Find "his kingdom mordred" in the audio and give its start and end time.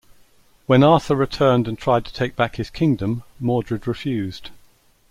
2.55-3.85